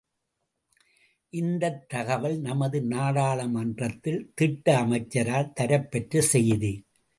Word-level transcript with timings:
இந்தத் 1.29 1.89
தகவல் 1.89 2.39
நமது 2.39 2.81
நாடாளுமன்றத்தில் 2.81 4.31
திட்ட 4.35 4.77
அமைச்சரால் 4.77 5.53
தரப்பெற்ற 5.53 6.21
செய்தி. 6.21 6.73